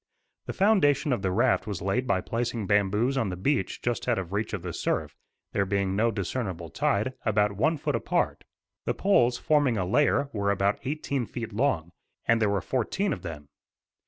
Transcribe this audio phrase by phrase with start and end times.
[0.47, 4.17] The foundation of the raft was laid by placing bamboos on the beach just out
[4.17, 5.15] of reach of the surf,
[5.51, 8.43] there being no discernable tide, about one foot apart.
[8.85, 11.91] The poles, forming a layer, were about eighteen feet long,
[12.27, 13.47] and there were fourteen of them.